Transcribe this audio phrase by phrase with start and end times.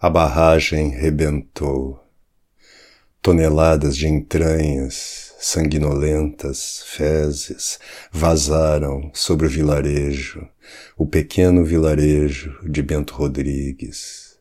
[0.00, 1.98] A barragem rebentou.
[3.20, 7.80] Toneladas de entranhas, sanguinolentas, fezes,
[8.12, 10.48] vazaram sobre o vilarejo,
[10.96, 14.38] o pequeno vilarejo de Bento Rodrigues.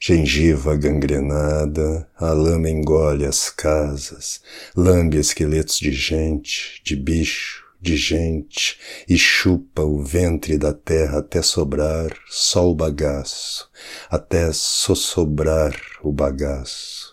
[0.00, 4.40] Gengiva gangrenada, a lama engole as casas,
[4.74, 8.78] lambe esqueletos de gente, de bicho, de gente
[9.08, 13.68] e chupa o ventre da terra até sobrar só o bagaço,
[14.08, 17.12] até sossobrar o bagaço.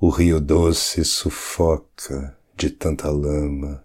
[0.00, 3.84] O rio doce sufoca de tanta lama,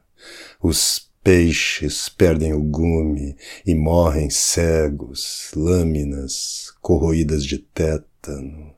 [0.63, 3.35] os peixes perdem o gume
[3.65, 8.76] e morrem cegos, lâminas corroídas de tétano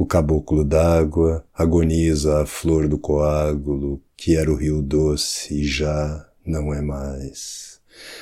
[0.00, 6.26] o caboclo d'água agoniza a flor do coágulo, que era o rio doce e já
[6.42, 7.78] não é mais.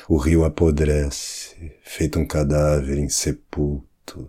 [0.09, 4.29] O rio apodrece, feito um cadáver insepulto.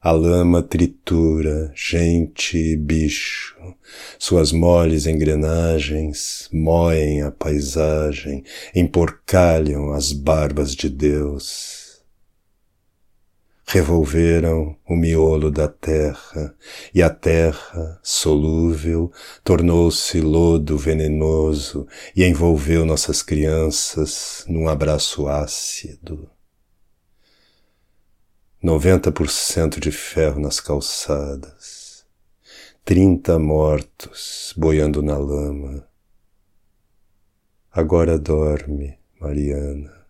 [0.00, 3.56] A lama tritura gente e bicho,
[4.18, 8.42] suas moles engrenagens moem a paisagem,
[8.74, 11.87] emporcalham as barbas de Deus
[13.70, 16.56] revolveram o miolo da terra,
[16.94, 19.12] e a terra, solúvel,
[19.44, 26.30] tornou-se lodo venenoso e envolveu nossas crianças num abraço ácido.
[28.62, 32.06] Noventa por cento de ferro nas calçadas,
[32.86, 35.86] trinta mortos boiando na lama.
[37.70, 40.07] Agora dorme, Mariana.